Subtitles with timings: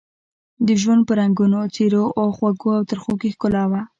[0.67, 3.81] د ژوند په رنګونو، څېرو او خوږو او ترخو کې ښکلا وه.